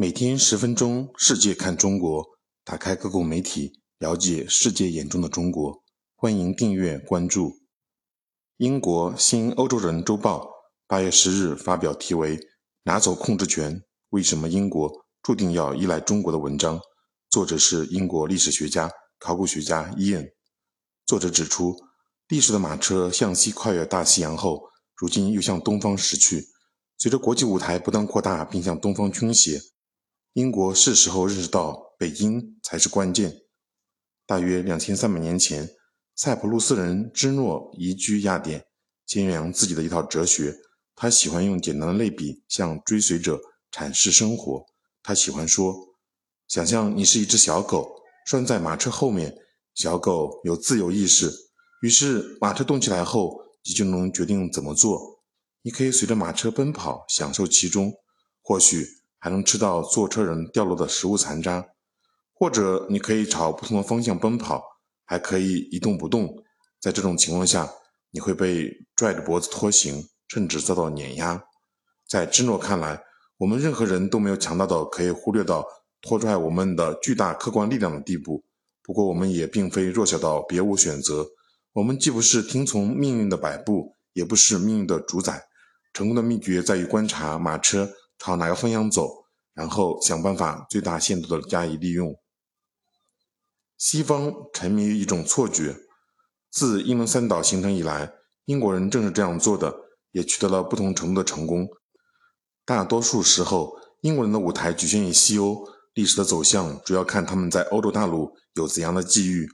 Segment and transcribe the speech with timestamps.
[0.00, 2.24] 每天十分钟，世界看中国。
[2.64, 5.82] 打开各国媒体，了解世界眼中的中国。
[6.14, 7.58] 欢迎订阅关注。
[8.58, 10.44] 英国《新欧洲人周报》
[10.86, 12.36] 八月十日发表题为
[12.84, 14.88] 《拿走控制权：为什么英国
[15.20, 16.80] 注定要依赖中国》的文章，
[17.28, 18.88] 作者是英国历史学家、
[19.18, 20.24] 考古学家伊恩。
[21.06, 21.74] 作者指出，
[22.28, 24.60] 历史的马车向西跨越大西洋后，
[24.94, 26.44] 如今又向东方驶去。
[26.98, 29.60] 随着国际舞台不断扩大，并向东方倾斜。
[30.34, 33.42] 英国是时候认识到，北京才是关键。
[34.24, 35.68] 大约两千三百年前，
[36.14, 38.64] 塞浦路斯人芝诺移居雅典，
[39.06, 40.54] 宣扬自己的一套哲学。
[40.94, 43.40] 他喜欢用简单的类比向追随者
[43.72, 44.64] 阐释生活。
[45.02, 45.74] 他喜欢说
[46.46, 47.90] ：“想象你是一只小狗，
[48.26, 49.34] 拴在马车后面。
[49.74, 51.32] 小狗有自由意识，
[51.82, 55.22] 于是马车动起来后，你就能决定怎么做。
[55.62, 57.92] 你可以随着马车奔跑，享受其中。
[58.42, 61.66] 或许。”还能吃到坐车人掉落的食物残渣，
[62.32, 64.62] 或者你可以朝不同的方向奔跑，
[65.04, 66.44] 还可以一动不动。
[66.80, 67.68] 在这种情况下，
[68.10, 71.44] 你会被拽着脖子拖行，甚至遭到碾压。
[72.08, 73.02] 在芝诺看来，
[73.38, 75.66] 我们任何人都没有强大到可以忽略到
[76.00, 78.44] 拖拽我们的巨大客观力量的地步。
[78.82, 81.26] 不过，我们也并非弱小到别无选择。
[81.72, 85.48] 我们既不是听从命运的摆布，也不是命运的主宰。
[85.92, 87.90] 成功的秘诀在于观察马车。
[88.18, 92.14] 朝哪个方向走，然后想办法最大限度的加以利用。
[93.76, 95.76] 西方沉迷于一种错觉，
[96.50, 98.12] 自英伦三岛形成以来，
[98.46, 99.72] 英国人正是这样做的，
[100.10, 101.68] 也取得了不同程度的成功。
[102.64, 109.48] 大多数时候，英国人的舞台局限于西欧，历史的走向主要看他们在欧洲大陆有怎样的际遇。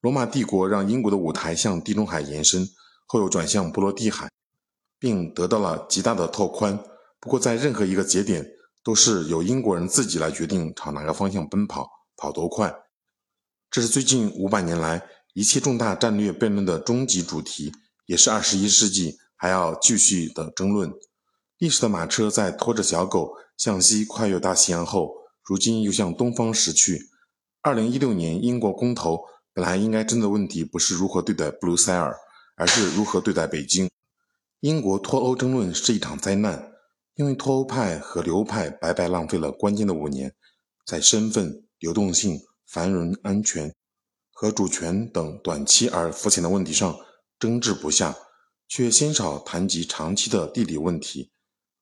[0.00, 2.66] 罗马帝国让英国的舞台向地中海延伸，
[3.06, 4.30] 后又转向波罗的海，
[4.98, 6.82] 并得到了极大的拓宽。
[7.26, 8.52] 不过，在任何一个节点，
[8.84, 12.72] 都是由英国人自己来决定朝哪个方向奔跑，跑多快。
[13.68, 15.02] 这是最近五百年来
[15.34, 17.72] 一切重大战略辩论的终极主题，
[18.06, 20.92] 也是二十一世纪还要继续的争论。
[21.58, 25.12] 历史的马车在拖着小狗向西跨越大西洋后，
[25.42, 27.10] 如今又向东方驶去。
[27.60, 32.16] 二零一六年英国公投本来应该争的问题不是如何对待布鲁塞尔，
[32.54, 33.90] 而是如何对待北京。
[34.60, 36.74] 英国脱欧争论是一场灾难。
[37.16, 40.34] 因为脱欧派和留派白白浪费了关键的五年，
[40.84, 43.74] 在身份、流动性、繁荣、安全
[44.32, 46.94] 和主权等短期而肤浅的问题上
[47.38, 48.14] 争执不下，
[48.68, 51.32] 却鲜少谈及长期的地理问题。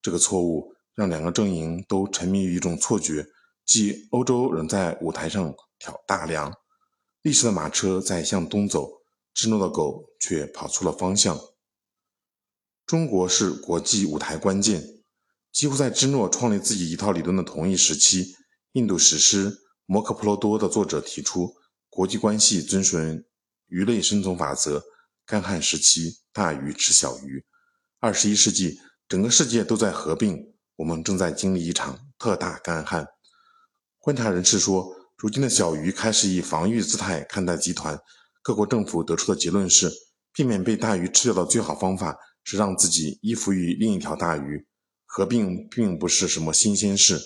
[0.00, 3.26] 这个错误让两个阵营都沉迷于一种错觉，
[3.64, 6.54] 即欧洲仍在舞台上挑大梁，
[7.22, 9.02] 历史的马车在向东走，
[9.34, 11.36] 芝诺的狗却跑错了方向。
[12.86, 14.95] 中国是国际舞台关键。
[15.56, 18.34] 几乎在芝诺创立自己一套理论的同一时期，
[18.72, 19.50] 印度史诗
[19.86, 21.54] 《摩诃婆罗多》的作者提出，
[21.88, 23.24] 国际关系遵循
[23.68, 24.84] 鱼类生存法则。
[25.24, 27.42] 干旱时期，大鱼吃小鱼。
[28.00, 28.78] 二十一世纪，
[29.08, 33.06] 整个世界都在合并，我们正在经历一场特大干旱。
[33.98, 37.98] 观察人士说，如今的小鱼开始以防御姿态看待集团。
[38.42, 39.90] 各国政府得出的结论是，
[40.34, 44.66] 避免被大鱼吃掉的最好方法是让自己依附于另一条大鱼。
[45.06, 47.18] 合并并不是什么新鲜事。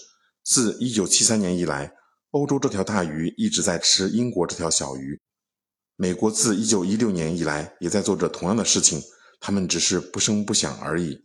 [0.44, 1.92] 自1973年以来，
[2.30, 5.20] 欧洲这条大鱼一直在吃英国这条小鱼。
[5.96, 9.02] 美国自1916年以来也在做着同样的事情，
[9.40, 11.24] 他们只是不声不响而已。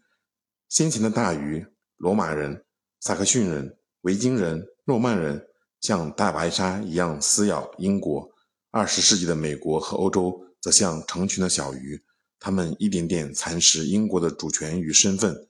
[0.68, 1.66] 先前的大鱼，
[1.98, 2.66] 罗马人、
[3.00, 5.48] 萨克逊人、维京人、诺曼人，
[5.80, 8.30] 像大白鲨一样撕咬英国。
[8.72, 12.04] 二十世纪的美国和欧洲则像成群的小鱼，
[12.40, 15.48] 他们一点点蚕食英国的主权与身份。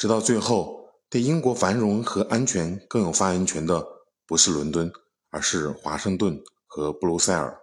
[0.00, 3.86] 直到最后，对英国繁荣和安全更有发言权的
[4.26, 4.90] 不是伦敦，
[5.28, 7.60] 而是华盛顿和布鲁塞尔。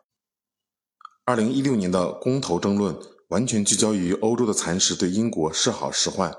[1.26, 2.96] 二零一六年的公投争论
[3.30, 6.32] 完全聚焦于欧洲的蚕食对英国是好是坏，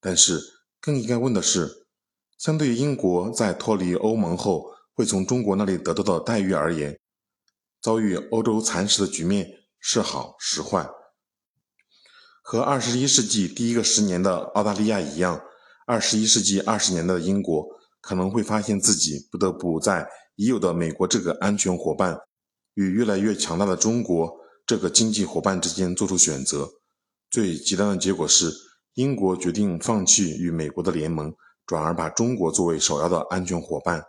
[0.00, 0.40] 但是
[0.80, 1.88] 更应该问的是，
[2.38, 6.96] 相对于英国在脱离欧盟后会从中国那里得到的待遇而言，
[7.80, 9.48] 遭遇欧洲蚕食的局面
[9.80, 10.88] 是好是坏？
[12.44, 15.40] 和二十一世纪第一个十年的澳大利亚一样，
[15.86, 17.64] 二十一世纪二十年的英国
[18.00, 22.18] 可能会发现自己不得不在已有的美国这个安全伙伴
[22.74, 24.30] 与越来越强大的中国
[24.66, 26.68] 这个经济伙伴之间做出选择。
[27.30, 28.52] 最极端的结果是，
[28.94, 31.32] 英国决定放弃与美国的联盟，
[31.64, 34.02] 转而把中国作为首要的安全伙伴。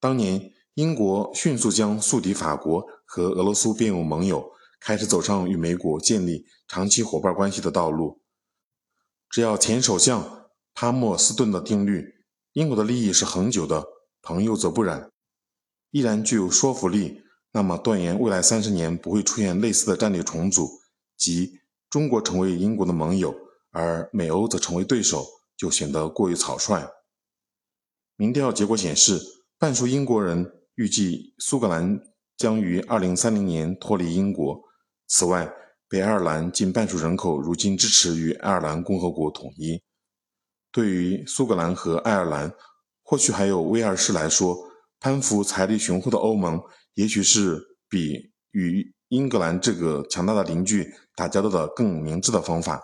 [0.00, 4.55] 当年，英国迅速将宿敌法国和俄罗斯变为盟友。
[4.80, 8.20] 开始走上与美国建立长期伙伴关系的道路。
[9.28, 12.14] 只要前首相帕默斯顿的定律
[12.52, 13.84] 英国的利益是恒久的，
[14.22, 15.10] 朋友则不然，
[15.90, 17.22] 依然具有说服力。
[17.52, 20.68] 那么断言未来三十年不会出现类似的战略重组，
[21.16, 23.34] 即中国成为英国的盟友，
[23.70, 25.26] 而美欧则成为对手，
[25.56, 26.86] 就显得过于草率。
[28.16, 29.18] 民调结果显示，
[29.58, 31.98] 半数英国人预计苏格兰
[32.36, 34.60] 将于二零三零年脱离英国。
[35.08, 35.50] 此外，
[35.88, 39.82] 北爱尔兰近半数人口如今支持与爱尔兰共和国统一。
[40.72, 42.52] 对于苏格兰和爱尔兰，
[43.02, 44.56] 或许还有威尔士来说，
[45.00, 46.60] 攀附财力雄厚的欧盟。
[46.94, 52.82] 也许是比与英格兰这个强大的邻居打交道的更明智的方法。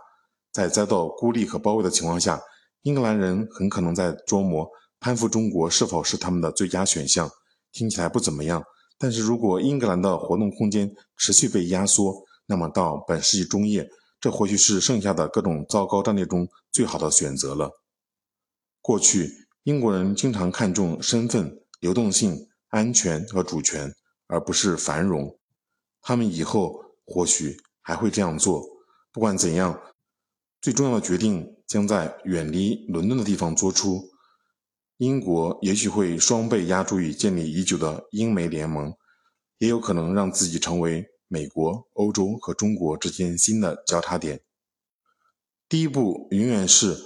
[0.53, 2.41] 在遭到孤立和包围的情况下，
[2.83, 4.69] 英格兰人很可能在琢磨
[5.01, 7.31] 攀附中国是否是他们的最佳选项。
[7.73, 8.63] 听起来不怎么样，
[9.03, 13.91] 但是如果英格兰的活动空间持续被压缩，那么到本世纪中叶，
[14.21, 17.73] 这或许是剩下的各种糟糕战略中最好的选择了。
[18.81, 23.93] 过去，英国人经常看重身份、流动性、安全和主权。
[24.29, 25.37] 而不是繁荣，
[26.01, 28.65] 他们以后或许还会这样做。
[29.13, 29.79] 不管怎样，
[30.63, 34.12] 最重要的决定将在远离伦敦的地方做出。
[34.99, 38.95] 英国也许会双倍压注于建立已久的英美联盟，
[39.59, 44.43] 也有可能让自己成为美国、欧洲和中国之间新的交叉点。
[45.69, 46.97] 第一步永远是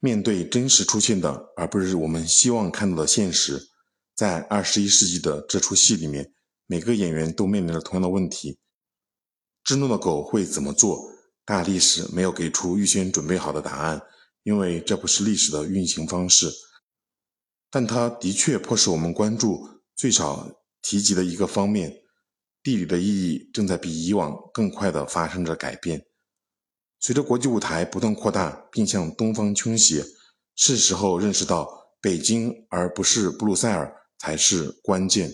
[0.00, 3.68] 面对真实出现的，而不是我们希望看到的现实。
[4.14, 6.32] 在二十一世纪的这出戏里面。
[6.70, 8.58] 每个演员都面临着同样的问题：
[9.64, 11.00] 知怒的狗会怎么做？
[11.46, 14.02] 大历史没有给出预先准备好的答案，
[14.42, 16.52] 因为这不是历史的运行方式。
[17.70, 20.50] 但它的确迫使我们关注最少
[20.82, 22.02] 提及的一个方面：
[22.62, 26.06] 地理的意义正在比以往更快地发生着改变。
[27.00, 30.04] 随着国际舞台不断扩大并向东方倾斜，
[30.56, 31.68] 是时候认识到
[32.00, 35.30] 北京而不是布鲁塞尔才是关键。